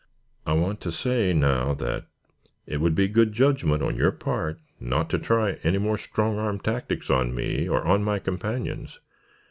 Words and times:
"I 0.47 0.53
want 0.53 0.81
to 0.81 0.91
say, 0.91 1.31
now, 1.31 1.75
that 1.75 2.07
it 2.65 2.77
would 2.81 2.95
be 2.95 3.07
good 3.07 3.33
judgment 3.33 3.83
on 3.83 3.95
your 3.95 4.09
part 4.11 4.57
not 4.79 5.11
to 5.11 5.19
try 5.19 5.59
any 5.61 5.77
more 5.77 5.99
strong 5.99 6.39
arm 6.39 6.59
tactics 6.59 7.11
on 7.11 7.35
me 7.35 7.69
or 7.69 7.83
on 7.85 8.03
my 8.03 8.17
companions. 8.17 8.99